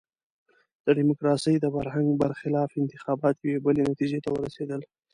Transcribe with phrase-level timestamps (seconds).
[0.85, 4.81] د ډیموکراسۍ د فرهنګ برخلاف انتخابات یوې بلې نتیجې ته ورسېدل.